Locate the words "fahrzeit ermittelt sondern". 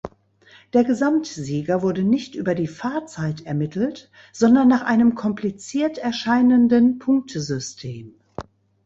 2.65-4.67